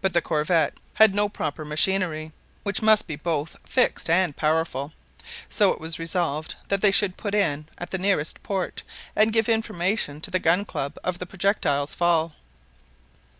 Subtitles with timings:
[0.00, 2.32] But the corvette had no proper machinery,
[2.64, 4.92] which must be both fixed and powerful;
[5.48, 8.82] so it was resolved that they should put in at the nearest port,
[9.14, 12.32] and give information to the Gun Club of the projectile's fall.